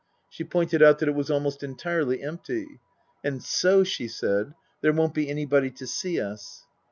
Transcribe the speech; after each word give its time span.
She 0.31 0.43
pointed 0.43 0.81
out 0.81 0.97
that 0.97 1.07
it 1.07 1.13
was 1.13 1.29
almost 1.29 1.61
entirely 1.61 2.23
empty." 2.23 2.79
And 3.23 3.43
so," 3.43 3.83
she 3.83 4.07
said," 4.07 4.55
there 4.81 4.93
won't 4.93 5.13
be 5.13 5.29
anybody 5.29 5.69
to 5.69 5.85
see 5.85 6.19
us." 6.19 6.65